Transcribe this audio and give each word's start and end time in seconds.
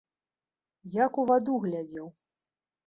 Як 0.95 1.21
у 1.21 1.27
ваду 1.31 1.61
глядзеў. 1.69 2.13